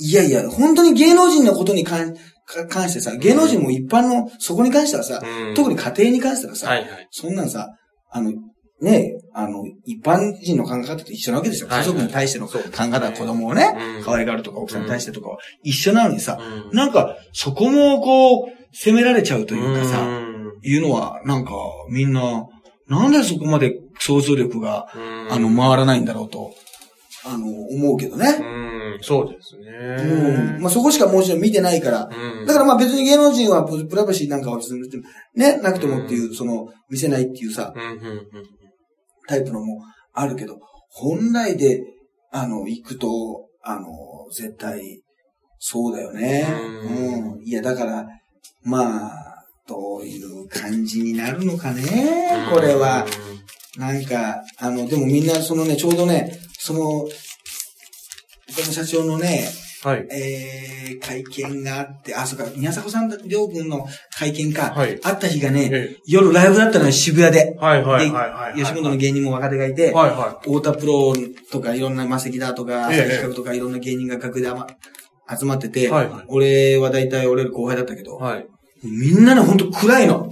[0.00, 2.20] いやいや、本当に芸能人のことに関か
[2.68, 5.54] 関してさ、芸能人も一般の、そこに関してはさ、うん。
[5.54, 7.08] 特に家庭に関してはさ、はいはい。
[7.10, 7.68] そんなんさ、
[8.10, 8.32] あの、
[8.80, 11.68] ねあの、一般人の考え方と一緒なわけですよ。
[11.68, 14.04] はい家族に対しての考え方、子供をね、うん。
[14.04, 16.76] 可愛がるとか、奥さんに対してとかは一緒なのにさ、うん。
[16.76, 20.52] なんか、そこもこう、責められちゃうというかさ、うん。
[20.62, 21.52] いうのは、なんか、
[21.90, 22.46] みんな、
[22.88, 25.32] なんでそこまで想像力が、うん。
[25.32, 26.52] あの、回らないんだろうと、
[27.26, 28.28] あの、思うけどね。
[28.28, 30.56] うん、そうですうん。
[30.56, 30.58] ね。
[30.60, 34.82] まあ、そこしかもちろん見てないから、うんだからまあ別に芸能人はププライバシーなんかは別に
[35.34, 38.20] ね、なくてもっていう、その、見せないっていうさ、うんうんうん
[39.26, 39.80] タイプのも
[40.12, 40.58] あるけど、
[40.90, 41.82] 本来で、
[42.30, 43.88] あの、行くと、あの、
[44.30, 45.00] 絶対、
[45.58, 46.46] そうだよね。
[46.84, 47.42] うんうん。
[47.42, 48.06] いや、だから、
[48.62, 53.06] まあ、どういう感じになるのかね、これは。。
[53.78, 56.80] なんか、あの、でもみんなそのね、ちょうどね、その、
[58.56, 59.50] 他の社長のね、
[59.82, 60.06] はい。
[60.10, 63.86] えー、会見があって、あ、そうか、宮迫さんとりょうくんの
[64.18, 67.54] 会見か、はいあった日がね、え夜ライブだったのよ、渋谷で。
[67.60, 68.58] はいはいではいはい。
[68.58, 71.12] 吉本の芸人も若手がいて、はいは太田プロ
[71.52, 74.60] とかいろんなマセキだとか、ええ企画とかいろんな芸人が楽屋で
[75.38, 78.22] 集まってて、はいはい俺は大体俺より後輩だったけど、い。
[78.22, 78.46] はい。
[78.84, 80.30] みんなね、ほんと暗いの。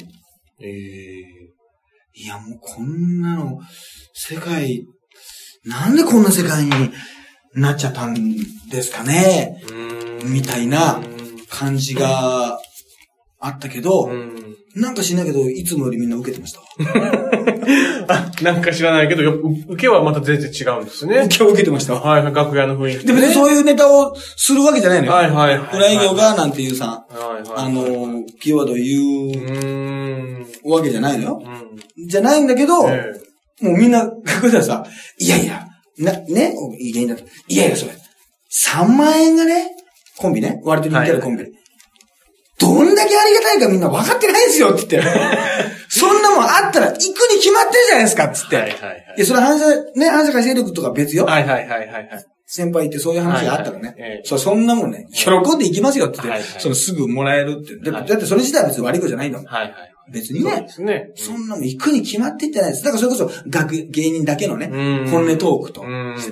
[0.62, 1.32] ええ
[2.14, 3.60] いや、もうこんなの、
[4.14, 4.86] 世界、
[5.64, 6.70] なんでこんな世界に
[7.54, 8.14] なっちゃったん
[8.70, 9.62] ですかね、
[10.24, 11.02] みたいなう
[11.48, 12.58] 感じが
[13.38, 14.10] あったけど。
[14.74, 16.66] なんかしないけど、いつもよりみんな受けてましたわ。
[18.08, 21.38] あ、なんか知らないけど、よ受けはまた全然違うんですね受。
[21.38, 22.00] けを受けてましたわ。
[22.00, 25.12] はいはい、楽屋の雰囲気で、別にそういうネタをするわけじゃないのよ。
[25.12, 25.76] はいはいはい。
[25.76, 27.66] 裏営業がなんていうさ、はいはい。
[27.66, 30.70] あ、の、キーワードを言う。
[30.70, 31.42] わけじゃないのよ。
[31.44, 32.08] うん。
[32.08, 33.12] じゃないんだけど、え
[33.60, 34.86] もうみんな、楽屋ではさ、
[35.18, 35.66] いやいや、
[35.98, 37.24] な、ね、いい芸人だと。
[37.48, 37.92] いやいや、それ、
[38.52, 39.70] 3万円がね、
[40.18, 41.44] コンビね、割と人気あるコンビ。
[42.58, 45.10] どんだけありがたいかみんな分かってないんですよって言って。
[45.88, 46.98] そんなもんあったら行く
[47.32, 48.56] に決まってるじゃないですかっつって。
[48.56, 51.24] はいはいはいいや、それ反射、ね、反射会勢力とか別よ。
[51.24, 52.24] はいはいはいはいはい。
[52.46, 53.88] 先輩ってそういう話があったらね。
[53.88, 57.90] はいはいええそうそんなもんね、喜んで行きますよって言って、はいはいそのすぐもらえるって。
[57.90, 59.46] だってそれ自体は別に悪いことじゃないんだもん。
[59.46, 59.72] はいはい。
[60.10, 61.10] 別にねそね。
[61.14, 62.84] そんなもん行くに決まってんじゃないです。
[62.84, 65.84] だからそれこそ、学、芸人だけのね、うん本音トークと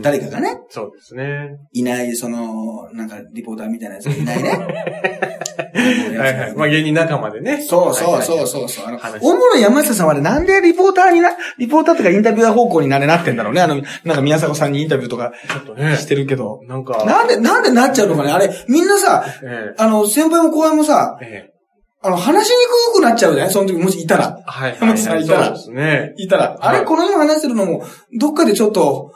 [0.02, 1.58] 誰かがね、そうですね。
[1.72, 4.50] いない、その、なんか、リポーターみたいなやつがいないね。
[6.18, 6.54] はいはい。
[6.56, 7.62] まあ芸人仲間でね。
[7.62, 8.86] そうそうそうそうそう。
[8.86, 13.60] あの、話大物山下さんはあれなんでリポーターにな、リポーターとかインタビュアー方向になれなってんだろうね。
[13.60, 15.96] あの、なんか宮迫さんにインタビューとかちょっとね。
[15.96, 16.60] してるけど。
[16.66, 21.49] なんか、なんで、なんでなっちゃうのかねあれ、みんなさ、えあの、先輩も後輩もさ、え、ええ。
[22.02, 22.56] あの、話しに
[22.94, 23.52] くくなっちゃうじゃない？
[23.52, 24.38] その時もしいたら。
[24.46, 25.22] はいはい山下さはい。
[25.22, 26.14] んいたらそうですね。
[26.16, 26.56] いたら。
[26.60, 27.84] あれ、はいこの今話してるのも、
[28.18, 29.12] どっかでちょっと、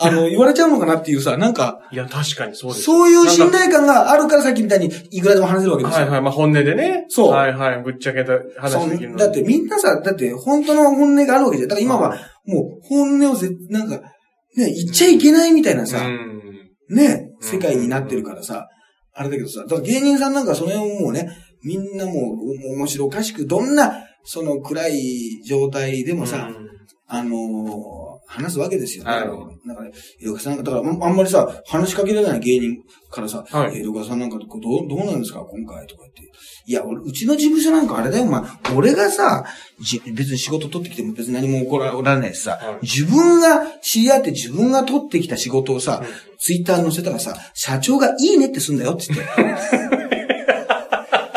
[0.00, 2.84] あの、言われちゃうのかなっていうさ、なんか、いや、確かにそうです。
[2.84, 6.02] そういう信頼感があるからさっきみたいにいくらでも話せるわけですよ。
[6.02, 6.22] はいはい。
[6.22, 7.06] まあ本音でね。
[7.08, 7.82] そうはいはい。
[7.82, 11.68] ぶっちゃけたそ話できるだってみんなさ、だって本当の本音があるわけじゃん。
[11.68, 13.96] だから今はもう本音をぜ、なんか、
[14.56, 16.94] ね、言っちゃいけないみたいなさ、うん。
[16.94, 18.68] ね、うん世界になってるからさ、
[19.14, 21.28] あれだけどさ、だから芸人さんなんかその辺をもうね、
[21.62, 26.68] みんなもうお面白おかしく、どんな、その暗い状態でもさ、うん
[27.10, 29.04] あのー話すわけですよ。
[29.04, 29.90] はいだから、だから、
[30.20, 32.76] 井岡さん、だからあんまりさ、話しかけられない芸人
[33.10, 36.30] からさ、はいえ井岡さんなんかどう、どうなんですか今回とか言って。
[36.66, 38.42] いや、俺、うちの事務所なんかあれだよ、お前。
[38.76, 39.46] 俺がさ、
[39.80, 46.08] じ別に仕事取ってきても別に何も起こられないしさ、はい自分が知り合って自分が取ってきた仕事をさ、うん
[46.40, 49.98] ツイッターに載せたらさ、社長がいいねってすんだよって言って。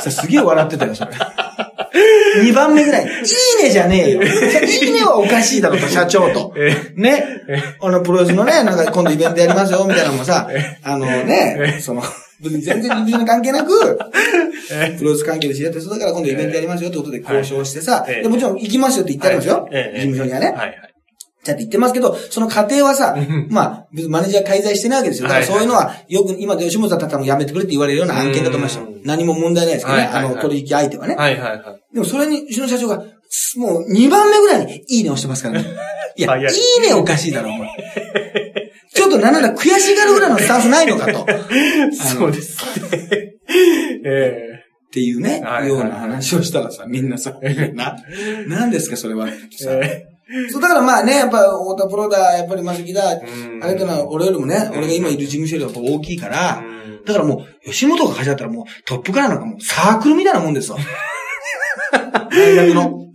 [0.02, 1.12] さ、すげえ笑ってたよ、それ。
[2.44, 3.04] 2番目ぐらい。
[3.04, 4.24] いいねじゃねえよ。
[4.24, 6.54] いいねはおかしいだろと、社長と。
[6.58, 7.24] えね。
[7.82, 10.48] あの、プロレスのね、なんか今度イベントやりますよ、みたいなのもさ、
[10.84, 12.02] あのね、その、
[12.42, 14.00] 別に全然事務所に関係なく、
[14.72, 19.70] えプロレス関係で知り合った人だから今度イベントやりますよってことで交渉してさ、ええでもちろん行きますよって言ってありますよ。
[19.72, 20.48] ええ事務所にはね。
[20.48, 20.91] はいはい。
[21.44, 25.28] ちゃんと言ってますけど、その過程はさうん、まあ、別にマネージャー介在してないわけですよ。
[25.28, 29.02] だからそういうのは、よく今で吉本だったらもうやめてくれって言われるような案件だと思いますようん。
[29.04, 31.16] 何も問題ないですけどね、はいはいはいあの、取引相手はね。
[31.16, 31.94] はいはいはい。
[31.94, 32.98] でもそれに、うちの社長が、
[33.58, 35.68] もう2番目ぐらいにいいねをしてますからね。
[36.16, 37.70] いや、い早いいねおかしいだろ、お前。
[38.94, 41.22] ちょっとなんなら悔しがるぐらいのスタンスないのかと。
[41.24, 41.26] っ
[41.94, 42.58] そうです
[42.92, 43.34] ね。
[44.06, 44.52] え
[44.92, 47.40] ていうね、はいはいような話をしたらさ、みんなさ、
[47.74, 47.96] な、
[48.48, 49.72] 何ですかそれはえさ。
[50.34, 60.78] えそう、だからまあね、やっぱ、太田プロだ、やっぱりマセキだ、うんあれってのは俺よりもね、俺が今いる事務所よりはやっぱ大きいから、うんだからもう、吉本が始まったらもう、トップからなんかもう、サークルみたいなもんですよ。
[62.30, 63.11] 大学の。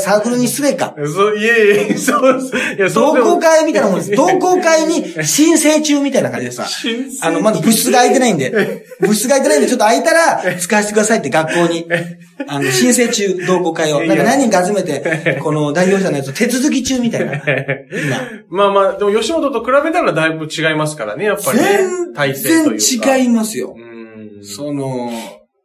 [0.00, 0.94] サークルに失礼か。
[0.96, 2.56] そう、いえいえ、そうです。
[2.76, 4.10] いや、同好会みたいなもんです。
[4.12, 6.66] 同好会に申請中みたいな感じでさ。
[7.22, 11.86] あの、まだ部室が空いてないんで、部室が空いてないんで、ちょっと空いたら使わせてくださいって学校に、
[12.46, 14.04] あの、申請中、同好会を。
[14.04, 17.34] なんか何人か集めて、この代表者のやつを手続き中みたいな。
[17.34, 17.42] 今。
[18.50, 21.64] まあまあ、でも吉本と比べたらだいぶ違いますからね、やっぱりね。
[22.34, 23.74] 全然違いますよ。
[23.76, 24.44] うん。
[24.44, 25.10] その、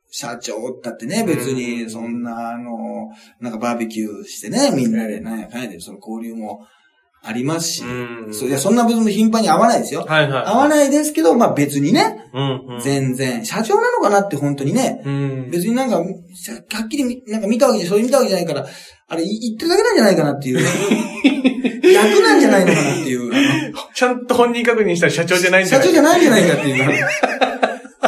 [0.10, 3.10] 社長だってね、別に、そんな、あの、
[3.42, 6.66] なんかバーベキューしてね、みんなで、なんやかんやで、その交流も
[7.24, 10.06] ありますし、うんそういや、そんな別に頻繁に会わないですよ。
[10.08, 10.46] はいはい。
[10.46, 12.80] 会わないですけど、まあ別にね、うんうん。
[12.82, 15.50] 全然、社長なのかなって本当にね、うん。
[15.52, 16.02] 別になんか、
[16.36, 18.66] さはっきりみなんか見たわけじゃ、それ見たわけじゃないから、
[19.10, 20.60] あれ言ってるだけなんじゃないかなっていう。
[21.88, 23.74] 役なんじゃないのかなっていう。
[23.94, 25.88] ちゃんと本人確認したら社長じゃないんじゃない？
[25.88, 27.08] 社長じゃないんじゃないかっていう。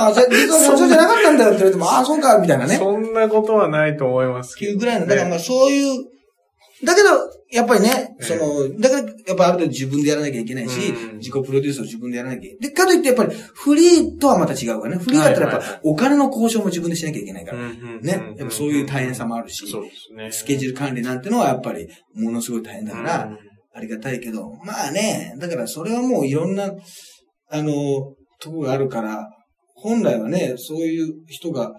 [0.08, 2.78] あ、じゃ実は社長じゃなかったんだよって言われても、ああ、そうか、みたいなね。
[2.78, 4.72] そんなことはないと思いますけど。
[4.72, 6.06] っていうぐらいの、だからまあそういう
[6.84, 7.10] だけど、
[7.52, 12.70] やっぱりね、ええその、だから、やっぱある程度自分でやらなきゃいけないし、うん自己プロデュースを自分でやらなきゃいけない。
[12.70, 15.04] で、かといってやっぱり、フリーとはまた違うからね。
[15.04, 17.70] フリーだったらやっぱ、お金の交渉も自分でしなきゃいけないから。
[17.70, 18.34] ねね。
[18.38, 20.32] やっぱそういう大変さもあるし、そうですね。
[20.32, 23.38] スケジュール管理なんてのはやっぱり、ものすごい大変だから、うん
[23.72, 26.74] ありがたいけど、まあね、だからそれはもういろんな、
[27.50, 27.72] あの、
[28.42, 29.30] とこがあるから、
[29.82, 31.74] 本来はね、そういう人が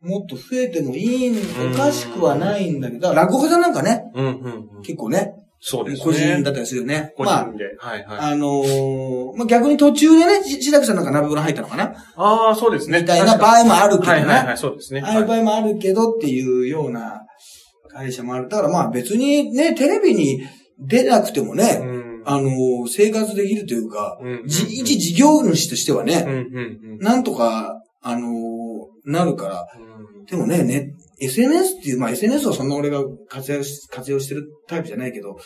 [0.00, 1.36] もっと増えてもいい、
[1.72, 4.32] おかしくはないんだけど、落語家さんなんかね、うんうん
[4.76, 4.82] うん。
[4.82, 6.04] 結構ね、そうですね。
[6.04, 7.12] 個人だったりするよね。
[7.16, 7.64] 個まあ、人で。
[7.78, 8.18] はいはい。
[8.32, 11.94] あのーまあ、逆に途中でね、し白くさんなんか鍋風呂入ったのかな？
[12.16, 13.00] ああ、そうですね。
[13.00, 14.12] みたいな場合もあるけどね。
[14.12, 15.02] はいはいはい、そうですね。
[15.04, 17.22] ああいう場合もあるけどっていうような
[17.90, 18.48] 会社もある。
[18.48, 20.46] だからまあ別にね、テレビに
[20.78, 21.97] 出なくてもね、うん
[22.30, 26.98] あのー生活できるというか、うんじ一事業主としてはね、うんうんうん。
[26.98, 29.66] なんとか、あのーなるから、
[30.18, 30.24] うん。
[30.26, 35.36] でもね、ね、SNS っていう、まあ SNS はそんな俺が活用し、活用してるタイプじゃないけど、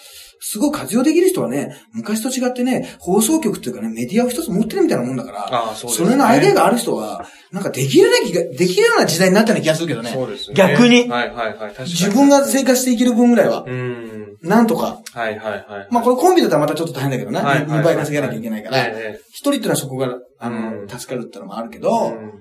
[0.41, 10.11] すごい活用できる人はね、昔と違ってね、放送局っていうかね、メディアを一つ持ってるみたいなもんだから、ああ、そうですそれのアイデアがある人は、なんかできるな気が、できるような時代になったような気がするけどね。
[10.11, 10.55] そうですね。
[10.55, 11.55] 逆にはいはいはい。
[11.55, 11.89] 確かに。
[11.91, 14.37] 自分が生活していける分ぐらいは、うん。
[14.43, 15.01] なんとか。
[15.13, 15.89] はいはいはい。
[15.91, 17.41] まあこれコンビだったらまたちょっと大変だけどな。
[17.41, 22.33] はいはいはい2倍稼がなきゃいけないから、え一人っていうのはそこが、あの、うん助かるってのもあるけえど、うん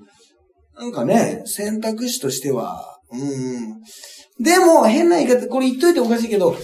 [0.82, 4.44] なんかね、選択肢としては、うん。
[4.44, 6.56] でも、変な言い方、これ言っといておかしいけど、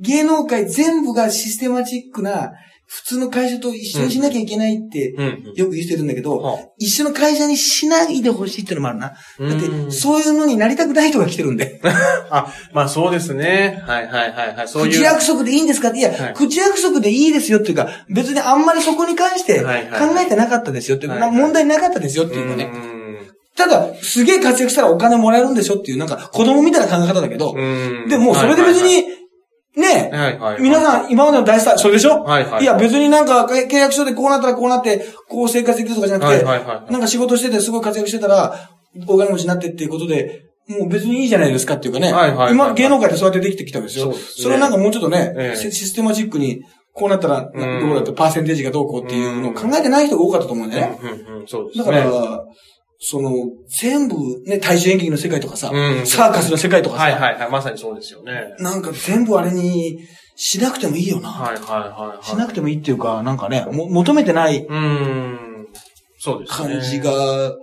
[0.00, 2.52] 芸能界全部がシステマチックな、
[2.88, 5.52] 普通の会社と一緒にしなきゃいけないって、うん。
[5.56, 9.08] よく言ってるんだけど、は一緒の会社にしないでほしいってのもあるな。
[9.08, 11.80] だって、うんそういうのになりたくない人が来てるんで。
[12.30, 13.82] あ、まあそうですね。
[13.88, 14.68] はいはいはいはい。
[14.68, 14.92] そういう。
[14.92, 15.88] 口約束でいいんですか？
[15.88, 22.70] って、いや、はい口約束でいいですよっていうか、別にあんまりそこに関して考はいはいはいえてなかったですよっていうか、はいはい問題なかったですよっていうかね。
[22.72, 22.95] うん
[23.56, 28.08] ただ、すげえ活躍したらお金もらえるんでしょっていう、なんか子供みたいな考え方だけど、うん。
[28.08, 29.04] でもそれで別に、
[29.76, 30.62] ねはいはいはい。
[30.62, 32.22] 皆さん今までの大スター、それでしょ？
[32.22, 36.44] はいはいいや別になんか契約書でこうなったらこうなって、こう生活できるとかじゃなくて、
[36.92, 38.70] なんか仕事しててすごい活躍してたら、
[39.06, 42.12] お金持ちになってっていうことで、もう別にいいじゃないですかっていうかね。
[42.12, 44.06] はいはいはい今、芸能界ってそうやってできてきたわけですよ。
[44.06, 46.62] そうですねそれなんかもうちょっとね、ええシシステマチックに、
[46.94, 47.50] こうなったら、ど
[47.92, 50.98] うだってパーセンテージがどうこうっていうのを考えてない人が多かったと思うんだよね。
[51.02, 51.46] うんうんうん。
[51.46, 52.02] そうですだね。
[52.02, 52.44] から、
[52.98, 53.30] その、
[53.68, 57.50] 全部、ね、大衆演劇の世界とかさ、うんサーカスの世界とかさ、はいはいはい。
[57.50, 58.54] まさにそうですよね。
[58.58, 60.00] なんか全部あれに
[60.34, 61.28] しなくてもいいよな。
[61.28, 62.24] はいはいはいはい。
[62.24, 65.66] しなくてもいいっていうか、なんかね、も求めてないうん。
[66.18, 66.68] そうですね。
[66.68, 67.00] 感じ。
[67.00, 67.56] が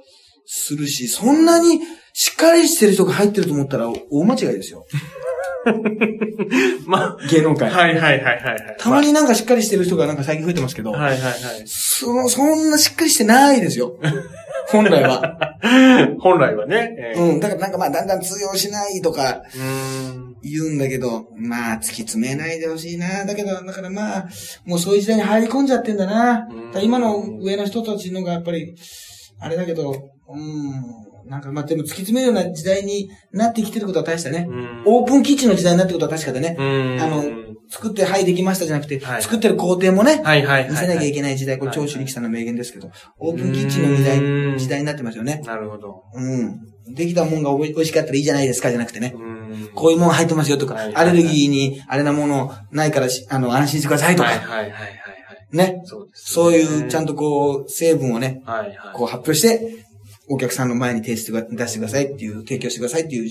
[0.45, 1.79] するし、そんなに
[2.13, 4.85] しっかりしてる人が入ってると思ったら大間違いですよ。
[6.86, 7.69] ま芸能界。
[7.69, 8.76] あ、はいはいはいはいはい。
[8.78, 11.34] たまになんかしっかりしてる人がなんか最近増えてますけど、はいはいはい。
[11.65, 13.97] その、そんなしっかりしてないですよ。
[14.67, 15.38] 本来は。
[16.19, 16.95] 本来はね。
[16.97, 17.39] ええうん。
[17.39, 20.36] だからなんかまあだんだん通用しないとかうん。
[20.41, 23.26] 言うんだけど、まあ突き詰めないでほしいな。
[23.26, 24.30] だけど、だからまあ、
[24.65, 26.47] もうそういう時代に入り込んじゃってんだな。
[26.49, 28.76] うんだ今の上の人たちのがやっぱり、
[29.39, 29.93] あれだけど、
[30.29, 31.29] うん。
[31.29, 34.47] なんかまあでも突き詰めるような時代になってきてることは大したね。
[34.49, 36.55] うんオープンキッチンの時代になってることは確かでね。
[36.59, 37.01] うん。
[37.01, 37.23] あの、
[37.69, 40.69] 作って、はい、できましたじゃなくて、はい作ってる工程もね、はいはいはい。
[40.69, 41.38] 見せなきゃいけない。
[41.38, 45.41] 時代、これはい長州力さんの名言ですけど、オープンキッチンの時う代ん時代になってますよね。
[45.45, 46.03] なるほど。
[46.13, 46.93] うん。
[46.93, 49.13] できたもんがおい美味しかったらいいじゃないですかじゃなくてね。
[49.15, 49.69] うん。
[49.73, 54.93] こういうもん入ってますよとか、アレルギーにあれなものないからし、あの、安心してくださいとか、はいはいはいはいはい。
[55.53, 55.81] ね。
[55.86, 56.43] そうですね。
[56.43, 58.77] そういうちゃんとこう、成分をね、はいはい。
[58.93, 59.86] こう発表して、
[60.29, 63.27] お客さんの前に提出が出してくださいっていう、提供してくださいっていう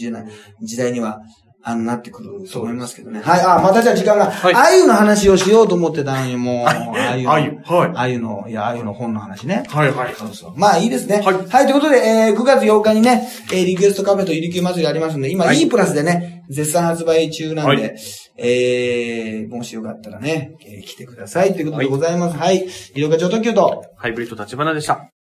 [0.61, 1.22] 時代には、
[1.64, 3.20] あの、なってくると思いますけどね。
[3.20, 7.33] はい、あ、またじゃあ時間が、はいあゆの話をしようと思ってたのに、もう、あゆの。
[7.33, 9.62] あゆはいあゆの、いや、あゆの本の話ね。
[9.68, 10.14] はいはい。
[10.14, 10.55] そうそう。
[10.57, 11.20] まあいいですね。
[11.20, 17.96] はいはい、ということで、えー、9月8日にね、えー、リクエストカフェとイリキュー祭りありますんで、今、はい E プラスでね、絶賛発売中なんで、はい
[18.38, 22.37] えー、もしよかったらね、えー来てくださいということでございます。
[22.37, 22.66] はい。
[22.66, 25.21] 医療課長特急と、ハイブリッド立花でした。